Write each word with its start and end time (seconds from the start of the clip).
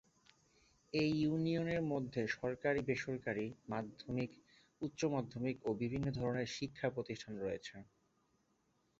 এই 0.93 1.09
ইউনিয়নের 1.21 1.81
মধ্যে 1.91 2.21
সরকারী-বেসরকারী, 2.35 3.47
মাধ্যমিক, 3.69 4.31
উচ্চমাধ্যমিক 4.81 5.57
ও 5.65 5.79
বিভিন্ন 5.81 6.07
ধরনের 6.11 6.47
শিক্ষা 6.57 6.87
প্রতিষ্ঠান 6.89 7.33
রয়েছে। 7.37 7.75